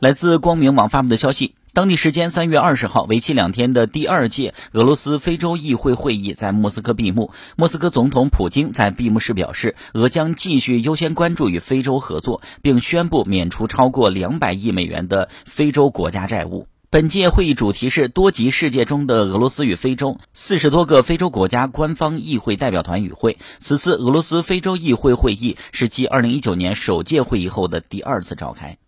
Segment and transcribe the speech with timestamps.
[0.00, 7.32] 来自光明网发布的消息，当地时间三月二十号，为期两天的第二届俄罗斯非洲议会会议在莫斯科闭幕。
[7.54, 16.66] 莫斯科总统普京在闭幕式表示，俄将继续优先关注与非洲合作，并宣布免除超过两百亿美元的非洲国家债务。
[16.88, 23.36] 本届会议主题是多极世界中的俄罗斯与非洲，四十多个非洲国家官方议会代表团与会。
[23.58, 28.78] 此次俄罗斯非洲议会会议是继二零一九年首届会议后的第二次召开。